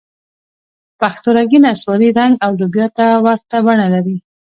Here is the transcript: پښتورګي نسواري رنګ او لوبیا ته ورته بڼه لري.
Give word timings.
پښتورګي 0.99 1.59
نسواري 1.63 2.09
رنګ 2.17 2.33
او 2.45 2.51
لوبیا 2.59 2.87
ته 2.97 3.05
ورته 3.25 3.55
بڼه 3.65 3.87
لري. 3.93 4.17